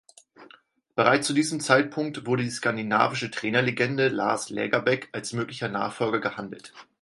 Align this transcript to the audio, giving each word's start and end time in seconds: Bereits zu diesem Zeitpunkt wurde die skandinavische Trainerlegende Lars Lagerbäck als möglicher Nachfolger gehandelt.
Bereits 0.95 1.27
zu 1.27 1.33
diesem 1.33 1.59
Zeitpunkt 1.59 2.25
wurde 2.25 2.41
die 2.41 2.49
skandinavische 2.49 3.29
Trainerlegende 3.29 4.07
Lars 4.07 4.49
Lagerbäck 4.49 5.09
als 5.11 5.31
möglicher 5.33 5.67
Nachfolger 5.69 6.19
gehandelt. 6.19 6.73